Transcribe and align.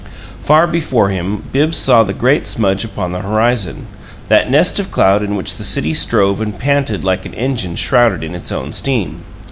Far 0.43 0.65
before 0.65 1.09
him 1.09 1.43
Bibbs 1.51 1.77
saw 1.77 2.01
the 2.01 2.11
great 2.11 2.47
smudge 2.47 2.83
upon 2.83 3.11
the 3.11 3.19
horizon, 3.21 3.85
that 4.29 4.49
nest 4.49 4.79
of 4.79 4.89
cloud 4.91 5.21
in 5.21 5.35
which 5.35 5.57
the 5.57 5.63
city 5.63 5.93
strove 5.93 6.41
and 6.41 6.57
panted 6.57 7.03
like 7.03 7.23
an 7.27 7.35
engine 7.35 7.75
shrouded 7.75 8.23
in 8.23 8.33
its 8.33 8.51
own 8.51 8.73
steam. 8.73 9.21